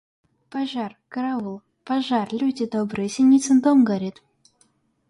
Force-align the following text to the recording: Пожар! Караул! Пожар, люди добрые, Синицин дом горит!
Пожар! 0.53 0.91
Караул! 1.13 1.57
Пожар, 1.87 2.27
люди 2.41 2.65
добрые, 2.75 3.07
Синицин 3.15 3.57
дом 3.65 3.79
горит! 3.89 4.17